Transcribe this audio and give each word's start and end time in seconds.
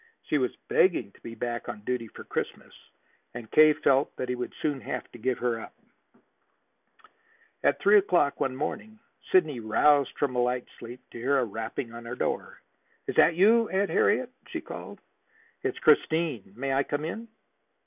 She 0.23 0.39
was 0.39 0.55
begging 0.67 1.11
to 1.11 1.21
be 1.21 1.35
back 1.35 1.69
on 1.69 1.81
duty 1.81 2.07
for 2.07 2.23
Christmas, 2.23 2.73
and 3.35 3.51
K. 3.51 3.71
felt 3.73 4.15
that 4.15 4.29
he 4.29 4.33
would 4.33 4.51
have 4.81 5.11
to 5.11 5.19
give 5.19 5.37
her 5.37 5.59
up 5.59 5.75
soon. 5.79 6.15
At 7.61 7.77
three 7.79 7.99
o'clock 7.99 8.39
one 8.39 8.55
morning 8.55 8.97
Sidney 9.31 9.59
roused 9.59 10.17
from 10.17 10.35
a 10.35 10.39
light 10.39 10.65
sleep 10.79 11.01
to 11.11 11.19
hear 11.19 11.37
a 11.37 11.45
rapping 11.45 11.93
on 11.93 12.05
her 12.05 12.15
door. 12.15 12.61
"Is 13.05 13.13
that 13.17 13.35
you, 13.35 13.69
Aunt 13.69 13.91
Harriet?" 13.91 14.31
she 14.47 14.59
called. 14.59 14.99
"It's 15.61 15.77
Christine. 15.77 16.51
May 16.55 16.73
I 16.73 16.81
come 16.81 17.05
in?" 17.05 17.27